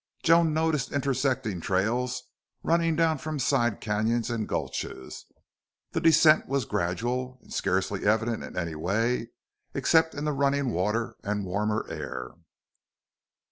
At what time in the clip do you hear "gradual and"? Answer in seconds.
6.65-7.53